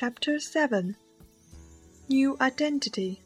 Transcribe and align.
Chapter 0.00 0.38
7 0.38 0.94
New 2.08 2.36
Identity 2.40 3.20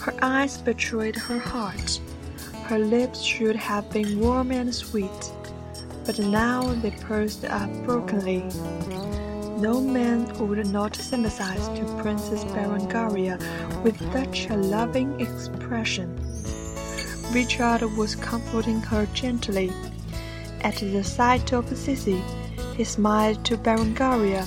Her 0.00 0.14
eyes 0.22 0.58
betrayed 0.58 1.16
her 1.16 1.40
heart. 1.40 2.00
Her 2.66 2.78
lips 2.78 3.20
should 3.20 3.56
have 3.56 3.90
been 3.90 4.20
warm 4.20 4.52
and 4.52 4.72
sweet, 4.72 5.32
but 6.06 6.20
now 6.20 6.62
they 6.74 6.92
pursed 6.92 7.44
up 7.46 7.68
brokenly. 7.82 8.44
No 9.58 9.80
man 9.80 10.32
would 10.38 10.64
not 10.68 10.94
sympathize 10.94 11.66
to 11.80 12.00
Princess 12.00 12.44
Berengaria 12.44 13.36
with 13.82 13.98
such 14.12 14.48
a 14.50 14.56
loving 14.56 15.20
expression. 15.20 16.14
Richard 17.32 17.82
was 17.96 18.14
comforting 18.14 18.80
her 18.82 19.06
gently. 19.06 19.72
At 20.60 20.76
the 20.76 21.02
sight 21.02 21.52
of 21.52 21.66
Sissy, 21.70 22.22
he 22.76 22.84
smiled 22.84 23.44
to 23.46 23.56
Berengaria. 23.56 24.46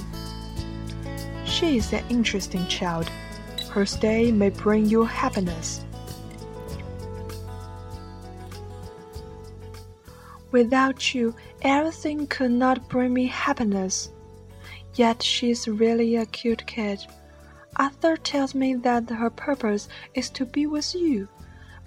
She 1.57 1.77
is 1.77 1.91
an 1.91 2.03
interesting 2.07 2.67
child. 2.67 3.09
Her 3.71 3.83
stay 3.83 4.31
may 4.31 4.51
bring 4.51 4.85
you 4.85 5.05
happiness. 5.05 5.83
Without 10.51 11.15
you, 11.15 11.33
everything 11.63 12.27
could 12.27 12.51
not 12.51 12.87
bring 12.89 13.11
me 13.11 13.25
happiness. 13.25 14.11
Yet 14.93 15.23
she 15.23 15.49
is 15.49 15.67
really 15.67 16.15
a 16.17 16.27
cute 16.27 16.63
kid. 16.67 17.03
Arthur 17.75 18.17
tells 18.17 18.53
me 18.53 18.75
that 18.75 19.09
her 19.09 19.31
purpose 19.31 19.89
is 20.13 20.29
to 20.37 20.45
be 20.45 20.67
with 20.67 20.93
you, 20.93 21.27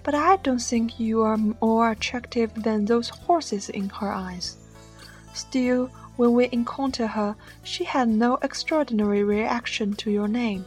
but 0.03 0.13
I 0.13 0.35
don't 0.35 0.59
think 0.59 0.99
you 0.99 1.21
are 1.21 1.37
more 1.37 1.91
attractive 1.91 2.53
than 2.55 2.83
those 2.83 3.07
horses 3.07 3.69
in 3.69 3.87
her 3.87 4.11
eyes. 4.11 4.57
Still, 5.33 5.89
when 6.17 6.33
we 6.33 6.49
encounter 6.51 7.07
her, 7.07 7.35
she 7.63 7.83
had 7.83 8.07
no 8.07 8.35
extraordinary 8.41 9.23
reaction 9.23 9.93
to 9.95 10.11
your 10.11 10.27
name. 10.27 10.65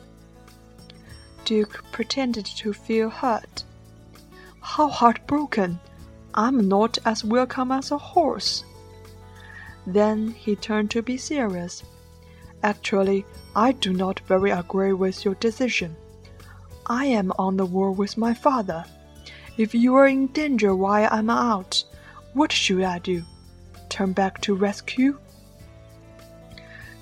Duke 1.44 1.84
pretended 1.92 2.46
to 2.46 2.72
feel 2.72 3.10
hurt. 3.10 3.64
How 4.60 4.88
heartbroken! 4.88 5.78
I'm 6.34 6.68
not 6.68 6.98
as 7.04 7.22
welcome 7.22 7.70
as 7.70 7.90
a 7.90 7.98
horse. 7.98 8.64
Then 9.86 10.30
he 10.30 10.56
turned 10.56 10.90
to 10.92 11.02
be 11.02 11.16
serious. 11.16 11.84
Actually, 12.62 13.26
I 13.54 13.72
do 13.72 13.92
not 13.92 14.20
very 14.20 14.50
agree 14.50 14.94
with 14.94 15.24
your 15.24 15.34
decision. 15.34 15.94
I 16.86 17.04
am 17.06 17.32
on 17.38 17.56
the 17.56 17.66
war 17.66 17.92
with 17.92 18.16
my 18.16 18.34
father. 18.34 18.84
If 19.56 19.74
you 19.74 19.94
are 19.94 20.06
in 20.06 20.28
danger 20.28 20.74
while 20.74 21.08
I'm 21.12 21.30
out, 21.30 21.84
what 22.32 22.50
should 22.50 22.82
I 22.82 22.98
do? 22.98 23.22
Turn 23.90 24.12
back 24.12 24.40
to 24.40 24.54
rescue? 24.54 25.18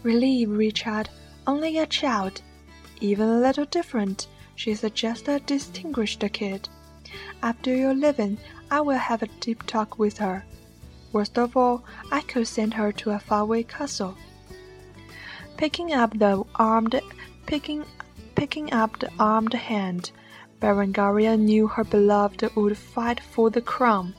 Relieve 0.03 0.51
Richard, 0.51 1.09
only 1.47 1.79
a 1.79 1.87
child. 1.87 2.43
Even 3.01 3.29
a 3.29 3.39
little 3.39 3.65
different, 3.67 4.27
she's 4.57 4.85
just 4.95 5.29
a 5.29 5.39
distinguished 5.41 6.25
kid. 6.33 6.69
After 7.41 7.75
your 7.75 7.95
leaving, 7.95 8.39
I 8.71 8.81
will 8.81 8.99
have 8.99 9.23
a 9.23 9.29
deep 9.39 9.65
talk 9.67 10.01
with 10.01 10.19
her. 10.19 10.45
Worst 11.13 11.39
of 11.39 11.57
all, 11.57 11.85
I 12.11 12.23
could 12.23 12.49
send 12.49 12.75
her 12.75 12.91
to 12.93 13.11
a 13.11 13.21
faraway 13.21 13.63
castle. 13.63 14.17
Picking 15.57 15.93
up 15.93 16.19
the 16.19 16.43
armed 16.57 17.01
picking 17.47 17.85
picking 18.35 18.73
up 18.73 18.99
the 18.99 19.11
armed 19.21 19.55
hand, 19.55 20.11
Berengaria 20.61 21.37
knew 21.39 21.69
her 21.69 21.85
beloved 21.85 22.43
would 22.57 22.77
fight 22.77 23.21
for 23.21 23.51
the 23.51 23.61
crown. 23.61 24.15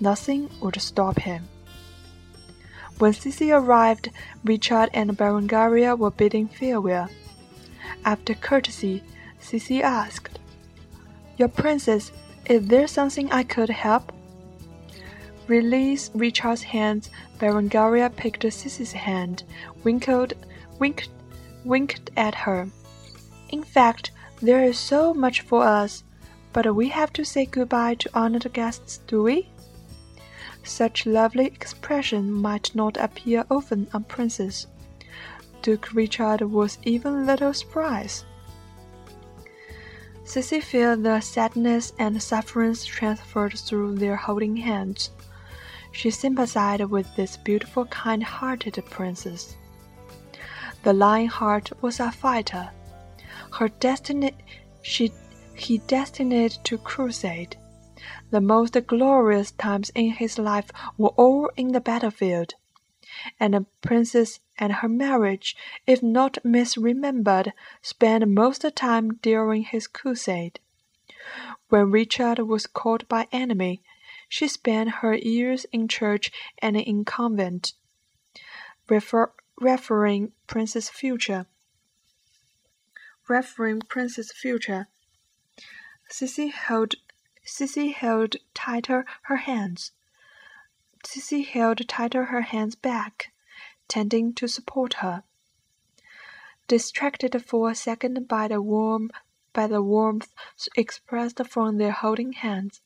Nothing 0.00 0.48
would 0.60 0.80
stop 0.80 1.18
him. 1.18 1.48
When 3.02 3.14
Sissy 3.14 3.50
arrived, 3.52 4.10
Richard 4.44 4.88
and 4.94 5.18
Berengaria 5.18 5.98
were 5.98 6.12
bidding 6.12 6.46
farewell. 6.46 7.08
After 8.04 8.32
courtesy, 8.32 9.02
Sissy 9.40 9.80
asked, 9.80 10.38
Your 11.36 11.48
princess, 11.48 12.12
is 12.46 12.68
there 12.68 12.86
something 12.86 13.32
I 13.32 13.42
could 13.42 13.70
help? 13.70 14.12
Release 15.48 16.12
Richard's 16.14 16.62
hands, 16.62 17.10
Berengaria 17.40 18.08
picked 18.14 18.44
Sissy's 18.44 18.92
hand, 18.92 19.42
winkled 19.82 20.34
winked, 20.78 21.08
winked 21.64 22.12
at 22.16 22.36
her. 22.36 22.68
In 23.48 23.64
fact, 23.64 24.12
there 24.40 24.62
is 24.62 24.78
so 24.78 25.12
much 25.12 25.40
for 25.40 25.64
us, 25.64 26.04
but 26.52 26.72
we 26.72 26.90
have 26.90 27.12
to 27.14 27.24
say 27.24 27.46
goodbye 27.46 27.96
to 27.96 28.10
honored 28.14 28.52
guests, 28.52 28.98
do 29.08 29.24
we? 29.24 29.48
Such 30.64 31.06
lovely 31.06 31.46
expression 31.46 32.32
might 32.32 32.74
not 32.74 32.96
appear 32.96 33.44
often 33.50 33.88
on 33.92 34.04
princes. 34.04 34.66
Duke 35.62 35.92
Richard 35.92 36.40
was 36.42 36.78
even 36.84 37.26
little 37.26 37.52
surprised. 37.52 38.24
Sissy 40.24 40.62
felt 40.62 41.02
the 41.02 41.20
sadness 41.20 41.92
and 41.98 42.22
sufferance 42.22 42.84
transferred 42.84 43.58
through 43.58 43.96
their 43.96 44.16
holding 44.16 44.56
hands. 44.56 45.10
She 45.90 46.10
sympathized 46.10 46.84
with 46.84 47.14
this 47.16 47.36
beautiful, 47.36 47.84
kind-hearted 47.86 48.82
princess. 48.88 49.56
The 50.84 50.92
Lionheart 50.92 51.70
was 51.82 52.00
a 52.00 52.10
fighter. 52.10 52.70
Her 53.52 53.68
destiny 53.68 54.32
she 54.82 55.12
he 55.54 55.78
destined 55.78 56.58
to 56.64 56.78
crusade. 56.78 57.56
The 58.30 58.40
most 58.40 58.76
glorious 58.86 59.52
times 59.52 59.90
in 59.94 60.12
his 60.12 60.38
life 60.38 60.70
were 60.96 61.10
all 61.10 61.50
in 61.56 61.68
the 61.68 61.80
battlefield. 61.80 62.54
And 63.38 63.54
the 63.54 63.66
princess 63.80 64.40
and 64.58 64.72
her 64.72 64.88
marriage, 64.88 65.56
if 65.86 66.02
not 66.02 66.38
misremembered, 66.44 67.52
spent 67.82 68.26
most 68.28 68.64
of 68.64 68.72
the 68.72 68.76
time 68.76 69.16
during 69.16 69.64
his 69.64 69.86
crusade. 69.86 70.60
When 71.68 71.90
Richard 71.90 72.38
was 72.40 72.66
caught 72.66 73.08
by 73.08 73.28
enemy, 73.32 73.82
she 74.28 74.48
spent 74.48 74.96
her 75.00 75.14
years 75.14 75.66
in 75.72 75.88
church 75.88 76.32
and 76.58 76.76
in 76.76 77.04
convent. 77.04 77.74
Refer 78.88 79.32
referring 79.60 80.32
Princess 80.46 80.88
Future. 80.88 81.46
Referring 83.28 83.80
Princess 83.82 84.32
Future. 84.32 84.88
Sissy 86.10 86.50
held 86.50 86.94
Sissy 87.44 87.92
held 87.92 88.36
tighter 88.54 89.04
her 89.22 89.38
hands. 89.38 89.90
Sissy 91.04 91.44
held 91.44 91.88
tighter 91.88 92.26
her 92.26 92.42
hands 92.42 92.76
back, 92.76 93.32
tending 93.88 94.32
to 94.34 94.46
support 94.46 94.94
her. 95.02 95.24
Distracted 96.68 97.44
for 97.44 97.68
a 97.68 97.74
second 97.74 98.28
by 98.28 98.46
the 98.46 98.62
warm 98.62 99.10
by 99.52 99.66
the 99.66 99.82
warmth 99.82 100.32
expressed 100.76 101.44
from 101.48 101.78
their 101.78 101.90
holding 101.90 102.32
hands, 102.32 102.80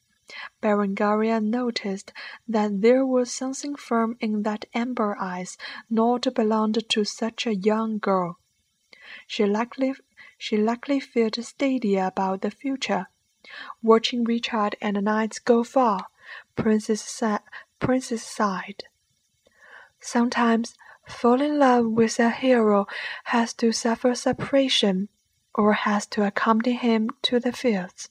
Berengaria 0.63 1.39
noticed 1.39 2.15
that 2.49 2.81
there 2.81 3.05
was 3.05 3.31
something 3.31 3.77
firm 3.77 4.17
in 4.21 4.43
that 4.45 4.65
amber 4.73 5.17
eyes 5.21 5.59
not 5.91 6.35
belonged 6.35 6.89
to 6.89 7.05
such 7.05 7.47
a 7.47 7.55
young 7.55 7.99
girl. 7.99 8.39
She 9.27 9.45
likely 9.45 9.95
she 10.39 10.57
likely 10.57 10.99
felt 10.99 11.37
steady 11.45 11.97
about 11.97 12.41
the 12.41 12.51
future. 12.51 13.09
Watching 13.83 14.25
Richard 14.25 14.77
and 14.81 14.97
the 14.97 15.03
knights 15.03 15.39
go 15.39 15.65
far, 15.65 16.07
Princess, 16.57 17.23
Princess 17.79 18.23
sighed. 18.23 18.85
Sometimes, 20.01 20.75
falling 21.07 21.53
in 21.53 21.59
love 21.59 21.87
with 21.87 22.19
a 22.19 22.31
hero 22.31 22.87
has 23.25 23.53
to 23.55 23.73
suffer 23.73 24.15
separation, 24.15 25.09
or 25.55 25.73
has 25.73 26.07
to 26.07 26.27
accompany 26.27 26.77
him 26.77 27.11
to 27.23 27.41
the 27.41 27.53
fields. 27.53 28.09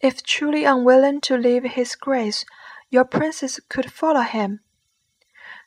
If 0.00 0.22
truly 0.22 0.64
unwilling 0.64 1.20
to 1.22 1.36
leave 1.36 1.64
his 1.64 1.94
grace, 1.94 2.46
your 2.88 3.04
princess 3.04 3.60
could 3.68 3.92
follow 3.92 4.22
him. 4.22 4.60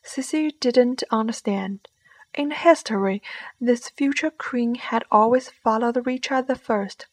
Sissy 0.03 0.51
didn't 0.59 1.03
understand. 1.11 1.87
In 2.33 2.49
history, 2.49 3.21
this 3.61 3.89
future 3.89 4.31
queen 4.31 4.75
had 4.75 5.03
always 5.11 5.49
followed 5.49 6.07
Richard 6.07 6.47
the 6.47 6.55
First. 6.55 7.05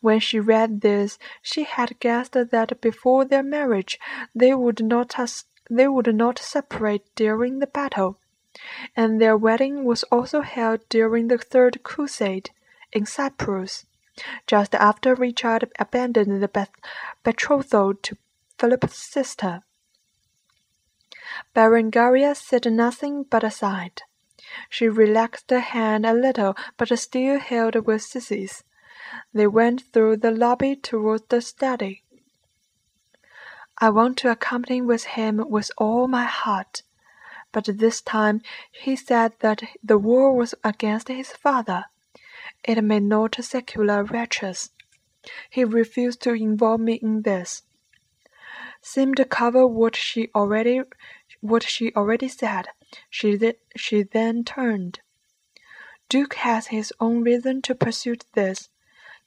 When 0.00 0.20
she 0.20 0.40
read 0.40 0.80
this, 0.80 1.18
she 1.42 1.64
had 1.64 2.00
guessed 2.00 2.32
that 2.32 2.80
before 2.80 3.24
their 3.24 3.42
marriage 3.42 3.98
they 4.34 4.54
would 4.54 4.82
not 4.82 5.16
they 5.70 5.86
would 5.86 6.14
not 6.14 6.38
separate 6.38 7.06
during 7.14 7.60
the 7.60 7.66
battle, 7.66 8.18
and 8.96 9.20
their 9.20 9.36
wedding 9.36 9.84
was 9.84 10.02
also 10.04 10.40
held 10.40 10.88
during 10.88 11.28
the 11.28 11.38
Third 11.38 11.82
Crusade 11.82 12.50
in 12.92 13.06
Cyprus 13.06 13.86
just 14.46 14.74
after 14.74 15.14
Richard 15.14 15.70
abandoned 15.78 16.42
the 16.42 16.68
betrothal 17.22 17.94
to 17.94 18.16
Philip's 18.58 18.96
sister. 18.96 19.62
Berengaria 21.54 22.34
said 22.34 22.70
nothing 22.70 23.22
but 23.22 23.48
sighed. 23.52 24.02
She 24.68 24.88
relaxed 24.88 25.50
her 25.50 25.60
hand 25.60 26.04
a 26.04 26.12
little, 26.12 26.56
but 26.76 26.98
still 26.98 27.38
held 27.38 27.86
with 27.86 28.02
Sissy's. 28.02 28.64
They 29.32 29.46
went 29.46 29.92
through 29.92 30.18
the 30.18 30.30
lobby 30.30 30.76
toward 30.76 31.28
the 31.28 31.40
study. 31.40 32.04
I 33.78 33.90
want 33.90 34.18
to 34.18 34.30
accompany 34.30 34.82
with 34.82 35.04
him 35.04 35.44
with 35.48 35.70
all 35.78 36.06
my 36.06 36.24
heart, 36.24 36.82
but 37.50 37.64
this 37.64 38.00
time 38.00 38.42
he 38.70 38.94
said 38.94 39.32
that 39.40 39.62
the 39.82 39.98
war 39.98 40.36
was 40.36 40.54
against 40.62 41.08
his 41.08 41.32
father. 41.32 41.86
It 42.62 42.82
made 42.84 43.04
not 43.04 43.36
secular 43.42 44.04
wretches. 44.04 44.70
He 45.50 45.64
refused 45.64 46.22
to 46.22 46.34
involve 46.34 46.80
me 46.80 46.94
in 46.94 47.22
this. 47.22 47.62
Seemed 48.82 49.16
to 49.16 49.24
cover 49.24 49.66
what 49.66 49.96
she 49.96 50.28
already 50.34 50.82
what 51.40 51.62
she 51.62 51.92
already 51.94 52.28
said. 52.28 52.68
She, 53.08 53.38
th- 53.38 53.58
she 53.76 54.02
then 54.02 54.44
turned. 54.44 55.00
Duke 56.08 56.34
has 56.34 56.68
his 56.68 56.92
own 57.00 57.22
reason 57.22 57.62
to 57.62 57.74
pursue 57.74 58.16
this. 58.34 58.68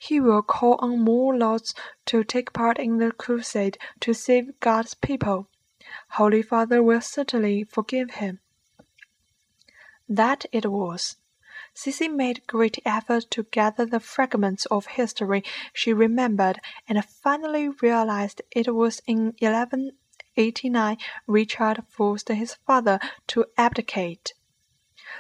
He 0.05 0.19
will 0.19 0.41
call 0.41 0.75
on 0.79 0.99
more 0.99 1.33
lords 1.33 1.73
to 2.07 2.25
take 2.25 2.51
part 2.51 2.77
in 2.77 2.97
the 2.97 3.13
crusade 3.13 3.77
to 4.01 4.13
save 4.13 4.59
God's 4.59 4.95
people. 4.95 5.47
Holy 6.09 6.41
Father 6.41 6.83
will 6.83 6.99
certainly 6.99 7.63
forgive 7.63 8.11
him. 8.15 8.41
That 10.09 10.45
it 10.51 10.65
was. 10.65 11.15
Sissy 11.73 12.13
made 12.13 12.45
great 12.47 12.79
effort 12.83 13.31
to 13.31 13.43
gather 13.43 13.85
the 13.85 14.01
fragments 14.01 14.65
of 14.65 14.87
history 14.87 15.41
she 15.71 15.93
remembered 15.93 16.59
and 16.85 17.05
finally 17.05 17.69
realized 17.69 18.41
it 18.51 18.75
was 18.75 19.01
in 19.07 19.27
1189 19.39 20.97
Richard 21.27 21.83
forced 21.87 22.27
his 22.27 22.55
father 22.67 22.99
to 23.27 23.45
abdicate. 23.57 24.33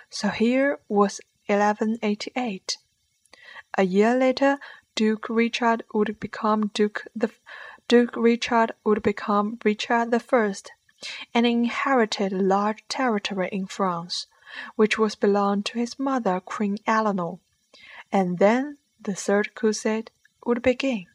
So 0.09 0.27
here 0.27 0.79
was 0.89 1.21
1188. 1.47 2.77
A 3.75 3.83
year 3.83 4.15
later, 4.15 4.59
Duke 4.93 5.27
Richard 5.29 5.83
would 5.93 6.19
become 6.19 6.67
Duke 6.67 7.07
the 7.15 7.31
Duke 7.87 8.15
Richard 8.15 8.73
would 8.83 9.01
become 9.01 9.57
Richard 9.65 10.21
First, 10.21 10.71
and 11.33 11.47
inherited 11.47 12.31
a 12.33 12.37
large 12.37 12.87
territory 12.87 13.49
in 13.51 13.65
France, 13.65 14.27
which 14.75 14.99
was 14.99 15.15
belonged 15.15 15.65
to 15.65 15.79
his 15.79 15.97
mother 15.97 16.39
Queen 16.39 16.77
Eleanor, 16.85 17.39
and 18.11 18.37
then 18.37 18.77
the 19.01 19.15
Third 19.15 19.55
Crusade 19.55 20.11
would 20.45 20.61
begin. 20.61 21.07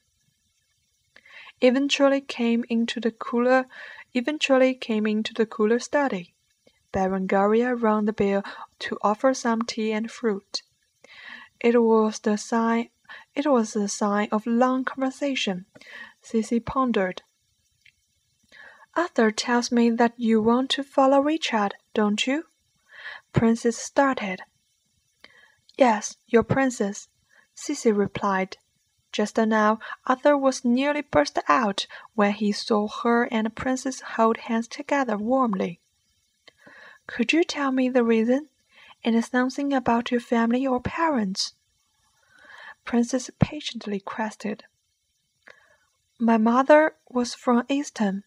Eventually 1.61 2.21
came 2.21 2.65
into 2.69 2.99
the 2.99 3.13
cooler 3.13 3.67
eventually 4.15 4.75
came 4.75 5.07
into 5.07 5.33
the 5.33 5.47
cooler 5.47 5.79
study. 5.79 6.35
Berengaria 6.93 7.75
rang 7.75 8.07
the 8.07 8.13
bell 8.13 8.43
to 8.81 8.99
offer 9.03 9.33
some 9.33 9.63
tea 9.63 9.93
and 9.93 10.11
fruit. 10.11 10.63
It 11.61 11.83
was 11.83 12.21
the 12.21 12.37
sign 12.37 12.91
it 13.35 13.47
was 13.47 13.73
the 13.73 13.89
sign 13.89 14.29
of 14.31 14.47
long 14.47 14.85
conversation. 14.85 15.65
Sissy 16.23 16.63
pondered. 16.63 17.23
Arthur 18.95 19.31
tells 19.31 19.73
me 19.73 19.91
that 19.91 20.13
you 20.19 20.43
want 20.43 20.71
to 20.71 20.83
follow 20.83 21.21
Richard, 21.21 21.75
don't 21.95 22.27
you? 22.27 22.45
Princess 23.33 23.79
started. 23.79 24.43
Yes, 25.77 26.17
your 26.27 26.43
princess, 26.43 27.09
Sissy 27.57 27.97
replied. 27.97 28.59
Just 29.13 29.39
now, 29.39 29.79
Arthur 30.07 30.37
was 30.37 30.65
nearly 30.65 31.01
burst 31.03 31.39
out 31.49 31.87
when 32.15 32.33
he 32.33 32.53
saw 32.53 32.89
her 32.89 33.25
and 33.33 33.55
princess 33.55 34.01
hold 34.01 34.37
hands 34.37 34.69
together 34.69 35.17
warmly. 35.17 35.81
Could 37.07 37.33
you 37.33 37.43
tell 37.43 37.73
me 37.73 37.89
the 37.89 38.05
reason? 38.05 38.49
And 39.05 39.25
something 39.25 39.73
about 39.73 40.11
your 40.11 40.21
family 40.21 40.67
or 40.67 40.81
parents? 40.81 41.55
Princess 42.85 43.31
patiently 43.39 44.01
questioned. 44.01 44.65
My 46.19 46.37
mother 46.37 46.95
was 47.09 47.35
from 47.35 47.65
Easton. 47.69 48.25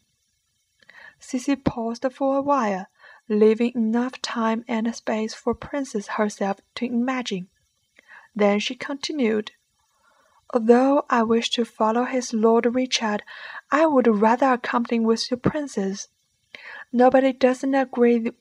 Sissy 1.19 1.61
paused 1.61 2.05
for 2.11 2.37
a 2.37 2.41
while, 2.41 2.87
leaving 3.27 3.73
enough 3.75 4.21
time 4.21 4.63
and 4.67 4.95
space 4.95 5.33
for 5.33 5.53
Princess 5.53 6.07
herself 6.07 6.57
to 6.75 6.85
imagine. 6.85 7.49
Then 8.35 8.59
she 8.59 8.75
continued. 8.75 9.51
Although 10.53 11.05
I 11.09 11.23
wish 11.23 11.49
to 11.51 11.65
follow 11.65 12.05
his 12.05 12.33
Lord 12.33 12.65
Richard, 12.65 13.23
I 13.71 13.85
would 13.85 14.07
rather 14.07 14.53
accompany 14.53 14.99
with 14.99 15.31
your 15.31 15.37
princess. 15.37 16.07
Nobody 16.91 17.31
doesn't 17.31 17.73
agree. 17.73 18.31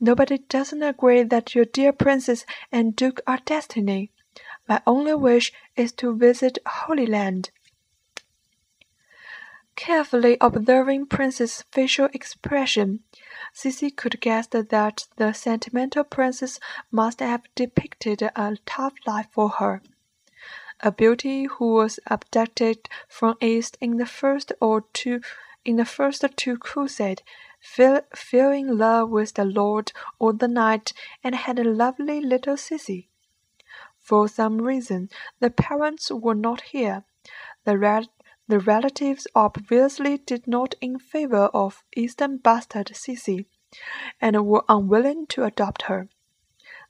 Nobody 0.00 0.38
doesn't 0.38 0.82
agree 0.82 1.22
that 1.22 1.54
your 1.54 1.66
dear 1.66 1.92
princess 1.92 2.46
and 2.72 2.96
duke 2.96 3.20
are 3.26 3.38
destiny. 3.44 4.10
My 4.66 4.80
only 4.86 5.14
wish 5.14 5.52
is 5.76 5.92
to 5.92 6.16
visit 6.16 6.58
Holy 6.66 7.06
Land. 7.06 7.50
Carefully 9.76 10.36
observing 10.40 11.06
Prince's 11.06 11.64
facial 11.70 12.08
expression, 12.12 13.00
Sissy 13.54 13.94
could 13.94 14.20
guess 14.20 14.46
that 14.48 14.70
the 15.16 15.32
sentimental 15.32 16.04
princess 16.04 16.58
must 16.90 17.20
have 17.20 17.42
depicted 17.54 18.22
a 18.22 18.56
tough 18.66 18.94
life 19.06 19.28
for 19.30 19.48
her 19.50 19.82
a 20.82 20.90
beauty 20.90 21.44
who 21.44 21.74
was 21.74 22.00
abducted 22.06 22.88
from 23.08 23.36
East 23.40 23.76
in 23.80 23.98
the 23.98 24.06
first 24.06 24.52
or 24.60 24.84
two 24.92 25.20
in 25.64 25.76
the 25.76 25.84
first 25.84 26.24
two 26.36 26.56
crusades, 26.56 27.22
fell, 27.60 28.02
in 28.32 28.78
love 28.78 29.10
with 29.10 29.34
the 29.34 29.44
lord 29.44 29.92
or 30.18 30.32
the 30.32 30.48
knight, 30.48 30.92
and 31.22 31.34
had 31.34 31.58
a 31.58 31.64
lovely 31.64 32.20
little 32.20 32.56
sissy. 32.56 33.06
For 34.00 34.26
some 34.28 34.58
reason, 34.58 35.10
the 35.38 35.50
parents 35.50 36.10
were 36.10 36.34
not 36.34 36.62
here. 36.72 37.04
The, 37.64 37.78
re- 37.78 38.08
the 38.48 38.58
relatives 38.58 39.28
obviously 39.34 40.18
did 40.18 40.48
not 40.48 40.74
in 40.80 40.98
favor 40.98 41.50
of 41.54 41.84
Eastern 41.94 42.38
bastard 42.38 42.88
Sissy, 42.88 43.46
and 44.20 44.46
were 44.46 44.64
unwilling 44.68 45.26
to 45.28 45.44
adopt 45.44 45.82
her. 45.82 46.08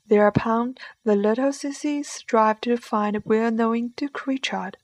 Thereupon 0.07 0.77
the 1.05 1.15
little 1.15 1.51
Sissy 1.51 2.05
strived 2.05 2.63
to 2.65 2.77
find 2.77 3.17
a 3.17 3.23
well 3.25 3.51
knowing 3.51 3.89
Duke 3.97 4.27
Richard. 4.27 4.79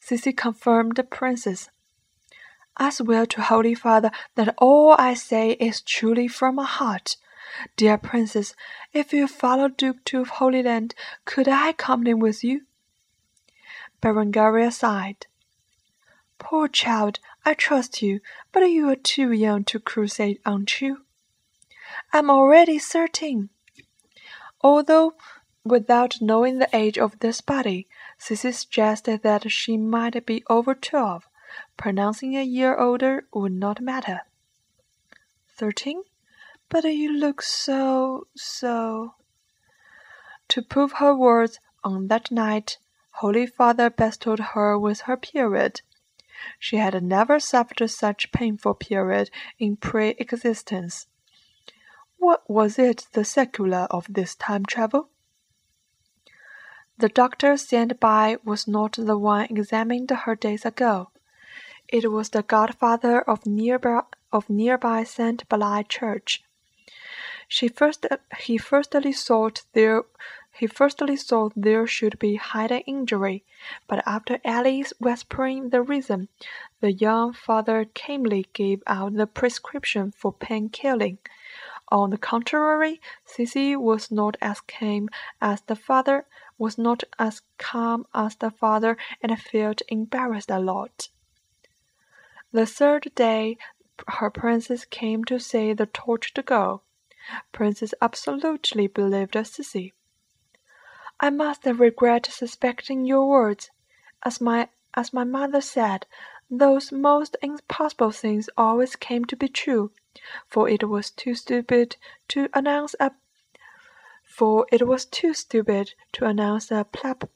Sissy 0.00 0.36
confirmed 0.36 0.96
the 0.96 1.04
princess. 1.04 1.70
I 2.76 2.90
swear 2.90 3.26
to 3.26 3.42
Holy 3.42 3.74
Father 3.74 4.10
that 4.34 4.54
all 4.58 4.96
I 4.98 5.14
say 5.14 5.52
is 5.52 5.80
truly 5.80 6.26
from 6.28 6.56
my 6.56 6.64
heart. 6.64 7.16
Dear 7.76 7.98
princess, 7.98 8.54
if 8.92 9.12
you 9.12 9.28
follow 9.28 9.68
Duke 9.68 10.04
to 10.06 10.24
Holy 10.24 10.62
Land, 10.62 10.94
could 11.24 11.46
I 11.48 11.68
accompany 11.68 12.14
with 12.14 12.42
you? 12.42 12.62
Berengaria 14.02 14.72
sighed. 14.72 15.26
Poor 16.38 16.66
child, 16.66 17.20
I 17.44 17.54
trust 17.54 18.02
you, 18.02 18.20
but 18.50 18.60
you 18.64 18.90
are 18.90 18.96
too 18.96 19.30
young 19.30 19.62
to 19.64 19.78
crusade, 19.78 20.40
aren't 20.44 20.80
you? 20.80 21.04
I'm 22.12 22.28
already 22.28 22.78
thirteen. 22.78 23.50
Although, 24.60 25.14
without 25.64 26.16
knowing 26.20 26.58
the 26.58 26.68
age 26.72 26.98
of 26.98 27.20
this 27.20 27.40
body, 27.40 27.86
Sissy 28.18 28.52
suggested 28.52 29.22
that 29.22 29.50
she 29.50 29.76
might 29.76 30.26
be 30.26 30.42
over 30.50 30.74
twelve. 30.74 31.28
Pronouncing 31.76 32.36
a 32.36 32.42
year 32.42 32.76
older 32.76 33.26
would 33.32 33.52
not 33.52 33.80
matter. 33.80 34.22
Thirteen? 35.48 36.02
But 36.68 36.84
you 36.84 37.12
look 37.12 37.42
so, 37.42 38.26
so. 38.34 39.14
To 40.48 40.62
prove 40.62 40.92
her 40.92 41.14
words, 41.14 41.60
on 41.82 42.08
that 42.08 42.30
night, 42.30 42.78
Holy 43.18 43.46
Father 43.46 43.90
bestowed 43.90 44.40
her 44.40 44.78
with 44.78 45.02
her 45.02 45.16
period. 45.16 45.82
She 46.58 46.76
had 46.78 47.00
never 47.02 47.38
suffered 47.38 47.88
such 47.90 48.32
painful 48.32 48.74
period 48.74 49.30
in 49.58 49.76
pre 49.76 50.10
existence. 50.18 51.06
What 52.18 52.48
was 52.48 52.78
it 52.78 53.06
the 53.12 53.24
secular 53.24 53.86
of 53.90 54.06
this 54.08 54.34
time 54.34 54.64
travel? 54.64 55.10
The 56.96 57.08
doctor 57.08 57.56
sent 57.56 58.00
by 58.00 58.38
was 58.44 58.66
not 58.66 58.92
the 58.92 59.18
one 59.18 59.46
examined 59.46 60.10
her 60.10 60.34
days 60.34 60.64
ago. 60.64 61.10
It 61.88 62.10
was 62.10 62.30
the 62.30 62.42
godfather 62.42 63.20
of 63.20 63.46
nearby 63.46 64.02
of 64.32 64.48
nearby 64.48 65.04
Saint 65.04 65.48
Belai 65.48 65.86
Church. 65.86 66.42
She 67.46 67.68
first 67.68 68.06
he 68.40 68.56
firstly 68.56 69.12
thought 69.12 69.64
there 69.74 70.04
he 70.54 70.66
firstly 70.66 71.16
thought 71.16 71.52
there 71.54 71.86
should 71.86 72.18
be 72.18 72.36
hidden 72.36 72.80
injury, 72.86 73.44
but 73.86 74.02
after 74.06 74.40
Alice 74.44 74.92
whispering 74.98 75.70
the 75.70 75.82
reason, 75.82 76.28
the 76.80 76.92
young 76.92 77.32
father 77.32 77.84
calmly 77.84 78.46
gave 78.52 78.82
out 78.86 79.14
the 79.14 79.26
prescription 79.26 80.12
for 80.12 80.32
pain 80.32 80.68
killing. 80.70 81.18
On 81.88 82.10
the 82.10 82.18
contrary, 82.18 83.00
Sissy 83.26 83.76
was 83.76 84.10
not 84.10 84.36
as 84.40 84.60
calm 84.62 85.08
as 85.42 85.60
the 85.62 85.76
father, 85.76 86.24
was 86.56 86.78
not 86.78 87.04
as 87.18 87.42
calm 87.58 88.06
as 88.14 88.36
the 88.36 88.50
father, 88.50 88.96
and 89.20 89.38
felt 89.38 89.82
embarrassed 89.88 90.50
a 90.50 90.58
lot. 90.58 91.08
The 92.54 92.66
third 92.66 93.10
day, 93.16 93.58
her 94.06 94.30
princess 94.30 94.84
came 94.84 95.24
to 95.24 95.40
see 95.40 95.72
the 95.72 95.86
tortured 95.86 96.46
girl. 96.46 96.84
Princess 97.50 97.92
absolutely 98.00 98.86
believed 98.86 99.34
Sissy. 99.34 99.92
I 101.18 101.30
must 101.30 101.66
regret 101.66 102.26
suspecting 102.26 103.06
your 103.06 103.28
words. 103.28 103.72
As 104.22 104.40
my 104.40 104.68
as 104.94 105.12
my 105.12 105.24
mother 105.24 105.60
said, 105.60 106.06
those 106.48 106.92
most 106.92 107.36
impossible 107.42 108.12
things 108.12 108.48
always 108.56 108.94
came 108.94 109.24
to 109.24 109.36
be 109.36 109.48
true. 109.48 109.90
for 110.46 110.68
it 110.68 110.88
was 110.88 111.10
too 111.10 111.34
stupid 111.34 111.96
to 112.28 112.48
announce 112.54 112.94
a 113.00 113.10
for 114.22 114.64
it 114.70 114.86
was 114.86 115.04
too 115.04 115.34
stupid 115.34 115.94
to 116.12 116.24
announce 116.24 116.70
a 116.70 116.84
plap 116.84 117.28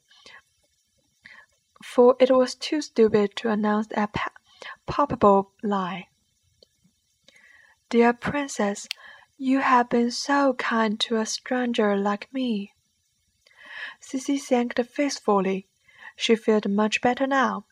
for 1.83 2.15
it 2.21 2.31
was 2.31 2.55
too 2.55 2.81
stupid 2.81 3.35
to 3.35 3.49
announce 3.49 3.89
a 3.91 4.07
palpable 4.85 5.51
lie. 5.63 6.07
Dear 7.89 8.13
Princess, 8.13 8.87
you 9.37 9.59
have 9.59 9.89
been 9.89 10.11
so 10.11 10.53
kind 10.53 10.99
to 10.99 11.17
a 11.17 11.25
stranger 11.25 11.95
like 11.95 12.31
me. 12.33 12.73
Sissy 14.01 14.39
thanked 14.39 14.79
faithfully. 14.85 15.67
She 16.15 16.35
felt 16.35 16.67
much 16.67 17.01
better 17.01 17.25
now. 17.25 17.65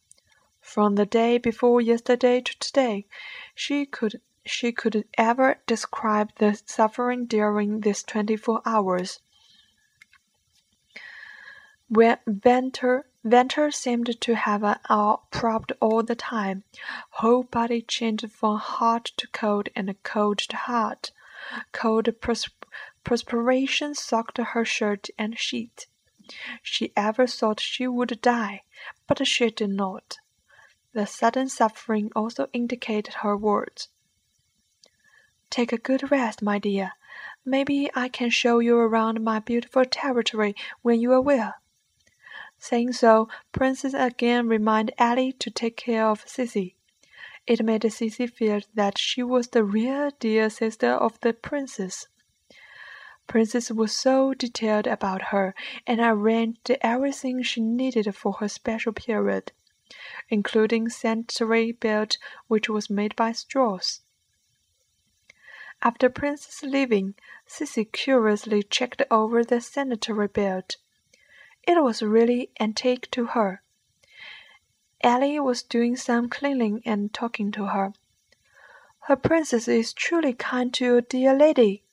From 0.61 0.95
the 0.95 1.05
day 1.05 1.37
before 1.37 1.81
yesterday 1.81 2.41
to 2.41 2.59
today, 2.59 3.05
she 3.53 3.85
could 3.85 4.21
she 4.45 4.71
could 4.71 5.03
ever 5.17 5.57
describe 5.67 6.31
the 6.37 6.59
suffering 6.65 7.25
during 7.25 7.81
these 7.81 8.03
twenty-four 8.03 8.61
hours. 8.65 9.19
When 11.89 12.17
Venter 12.25 13.05
Venter 13.29 13.71
seemed 13.71 14.21
to 14.21 14.35
have 14.35 14.63
an 14.63 14.77
propped 15.31 15.73
all 15.81 16.01
the 16.01 16.15
time. 16.15 16.63
Whole 17.09 17.43
body 17.43 17.81
changed 17.81 18.31
from 18.31 18.57
hot 18.57 19.03
to 19.17 19.27
cold 19.33 19.67
and 19.75 20.01
cold 20.03 20.37
to 20.37 20.55
hot. 20.55 21.11
Cold 21.73 22.07
perspiration 23.03 23.95
soaked 23.95 24.37
her 24.37 24.63
shirt 24.63 25.09
and 25.17 25.37
sheet. 25.37 25.87
She 26.63 26.93
ever 26.95 27.27
thought 27.27 27.59
she 27.59 27.85
would 27.85 28.21
die, 28.21 28.63
but 29.07 29.27
she 29.27 29.49
did 29.49 29.71
not. 29.71 30.19
The 30.93 31.05
sudden 31.05 31.49
suffering 31.49 32.09
also 32.15 32.47
indicated 32.53 33.15
her 33.15 33.35
words. 33.35 33.89
Take 35.49 35.73
a 35.73 35.77
good 35.77 36.11
rest, 36.11 36.41
my 36.41 36.59
dear. 36.59 36.93
Maybe 37.43 37.89
I 37.93 38.07
can 38.07 38.29
show 38.29 38.59
you 38.59 38.77
around 38.77 39.21
my 39.21 39.39
beautiful 39.39 39.83
territory 39.83 40.55
when 40.81 41.01
you 41.01 41.11
are 41.11 41.19
well. 41.19 41.55
Saying 42.59 42.93
so, 42.93 43.29
Princess 43.51 43.93
again 43.93 44.47
reminded 44.47 44.95
Ellie 44.97 45.31
to 45.33 45.51
take 45.51 45.77
care 45.77 46.07
of 46.07 46.25
Sissy. 46.25 46.73
It 47.45 47.63
made 47.63 47.83
Sissy 47.83 48.29
feel 48.29 48.61
that 48.73 48.97
she 48.97 49.23
was 49.23 49.49
the 49.49 49.63
real 49.63 50.11
dear 50.19 50.49
sister 50.49 50.89
of 50.89 51.19
the 51.21 51.33
princess. 51.33 52.07
Princess 53.27 53.71
was 53.71 53.95
so 53.95 54.33
detailed 54.33 54.87
about 54.87 55.23
her 55.33 55.53
and 55.85 55.99
arranged 55.99 56.71
everything 56.81 57.43
she 57.43 57.61
needed 57.61 58.13
for 58.15 58.33
her 58.33 58.49
special 58.49 58.91
period, 58.91 59.51
including 60.29 60.89
sanitary 60.89 61.71
belt 61.71 62.17
which 62.47 62.69
was 62.69 62.89
made 62.89 63.15
by 63.15 63.33
straws. 63.33 64.01
After 65.81 66.09
Princess 66.09 66.63
leaving, 66.63 67.15
Sissy 67.47 67.89
curiously 67.91 68.63
checked 68.63 69.03
over 69.11 69.43
the 69.43 69.61
sanitary 69.61 70.27
belt. 70.27 70.77
It 71.67 71.83
was 71.83 72.01
really 72.01 72.49
antique 72.61 73.11
to 73.11 73.25
her. 73.25 73.61
Ellie 75.01 75.37
was 75.39 75.63
doing 75.63 75.97
some 75.97 76.29
cleaning 76.29 76.81
and 76.85 77.13
talking 77.13 77.51
to 77.51 77.65
her. 77.67 77.91
Her 79.01 79.17
princess 79.17 79.67
is 79.67 79.91
truly 79.91 80.31
kind 80.31 80.73
to 80.75 80.85
you, 80.85 81.01
dear 81.01 81.35
lady. 81.35 81.83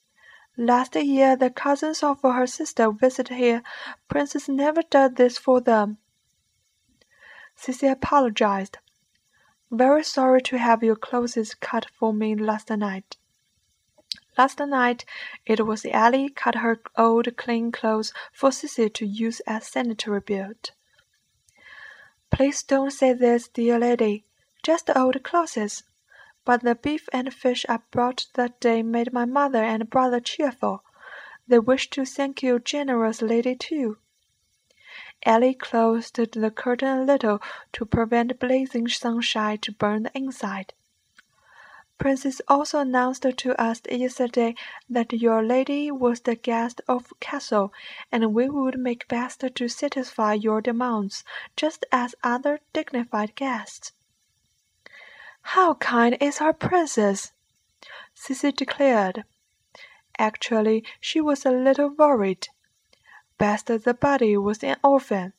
Last 0.57 0.95
year 0.95 1.35
the 1.35 1.49
cousins 1.49 2.01
of 2.01 2.21
her 2.21 2.47
sister 2.47 2.89
visited 2.89 3.35
here. 3.35 3.63
Princess 4.07 4.47
never 4.47 4.81
did 4.81 5.17
this 5.17 5.37
for 5.37 5.59
them. 5.59 5.97
Sissy 7.57 7.91
apologized. 7.91 8.77
Very 9.69 10.05
sorry 10.05 10.41
to 10.43 10.57
have 10.57 10.83
your 10.83 10.95
clothes 10.95 11.53
cut 11.59 11.87
for 11.99 12.13
me 12.13 12.33
last 12.33 12.69
night. 12.69 13.17
Last 14.37 14.59
night 14.59 15.05
it 15.45 15.65
was 15.65 15.85
Ellie 15.85 16.29
cut 16.29 16.55
her 16.55 16.81
old 16.97 17.37
clean 17.37 17.71
clothes 17.71 18.13
for 18.33 18.49
Sissy 18.49 18.93
to 18.93 19.05
use 19.05 19.39
as 19.47 19.67
sanitary 19.67 20.19
belt. 20.19 20.71
Please 22.31 22.63
don't 22.63 22.91
say 22.91 23.13
this, 23.13 23.47
dear 23.47 23.79
lady. 23.79 24.25
Just 24.61 24.89
old 24.95 25.23
clothes. 25.23 25.83
But 26.43 26.63
the 26.63 26.75
beef 26.75 27.07
and 27.13 27.33
fish 27.33 27.65
I 27.69 27.79
brought 27.91 28.27
that 28.33 28.59
day 28.59 28.83
made 28.83 29.13
my 29.13 29.25
mother 29.25 29.63
and 29.63 29.89
brother 29.89 30.19
cheerful. 30.19 30.83
They 31.47 31.59
wish 31.59 31.89
to 31.91 32.03
thank 32.03 32.43
you, 32.43 32.59
generous 32.59 33.21
lady, 33.21 33.55
too. 33.55 33.99
Ellie 35.23 35.53
closed 35.53 36.17
the 36.17 36.51
curtain 36.51 36.99
a 36.99 37.03
little 37.03 37.41
to 37.73 37.85
prevent 37.85 38.39
blazing 38.39 38.87
sunshine 38.87 39.59
to 39.59 39.71
burn 39.71 40.03
the 40.03 40.17
inside. 40.17 40.73
Princess 41.97 42.41
also 42.49 42.79
announced 42.79 43.25
to 43.37 43.61
us 43.61 43.81
yesterday 43.89 44.53
that 44.89 45.13
your 45.13 45.41
lady 45.41 45.89
was 45.91 46.19
the 46.21 46.35
guest 46.35 46.81
of 46.89 47.13
castle, 47.19 47.71
and 48.11 48.33
we 48.33 48.49
would 48.49 48.77
make 48.77 49.07
best 49.07 49.43
to 49.55 49.67
satisfy 49.69 50.33
your 50.33 50.59
demands, 50.59 51.23
just 51.55 51.85
as 51.93 52.13
other 52.21 52.59
dignified 52.73 53.33
guests. 53.35 53.93
How 55.41 55.75
kind 55.75 56.17
is 56.19 56.41
our 56.41 56.53
princess! 56.53 57.31
Sissy 58.13 58.53
declared. 58.53 59.23
Actually, 60.17 60.83
she 60.99 61.21
was 61.21 61.45
a 61.45 61.51
little 61.51 61.89
worried. 61.89 62.49
Best 63.37 63.67
the 63.67 63.93
body 63.93 64.35
was 64.35 64.63
an 64.63 64.77
orphan 64.83 65.33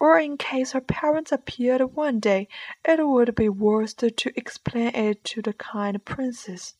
or 0.00 0.18
in 0.18 0.36
case 0.36 0.72
her 0.72 0.80
parents 0.80 1.30
appeared 1.30 1.82
one 1.94 2.18
day, 2.18 2.48
it 2.84 3.06
would 3.06 3.34
be 3.34 3.48
worth 3.48 3.96
to 3.96 4.32
explain 4.36 4.94
it 4.94 5.22
to 5.24 5.42
the 5.42 5.52
kind 5.52 6.04
princess. 6.04 6.74